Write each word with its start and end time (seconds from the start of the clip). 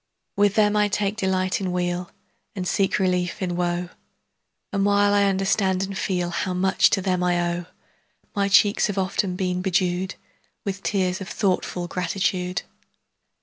With 0.35 0.55
them 0.55 0.75
I 0.75 0.87
take 0.87 1.15
delight 1.15 1.61
in 1.61 1.71
weal 1.71 2.09
And 2.55 2.67
seek 2.67 2.97
relief 2.97 3.39
in 3.39 3.55
woe; 3.55 3.89
And 4.73 4.83
while 4.83 5.13
I 5.13 5.25
understand 5.25 5.83
and 5.83 5.95
feel 5.95 6.31
How 6.31 6.55
much 6.55 6.89
to 6.89 7.03
them 7.03 7.21
I 7.21 7.39
owe, 7.39 7.53
10 7.65 7.67
My 8.35 8.47
cheeks 8.49 8.87
have 8.87 8.97
often 8.97 9.35
been 9.35 9.61
bedew'd 9.61 10.15
With 10.65 10.81
tears 10.81 11.21
of 11.21 11.29
thoughtful 11.29 11.87
gratitude. 11.87 12.63